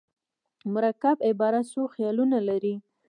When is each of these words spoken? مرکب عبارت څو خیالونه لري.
مرکب 0.73 1.17
عبارت 1.29 1.65
څو 1.73 1.81
خیالونه 1.93 2.37
لري. 2.47 2.75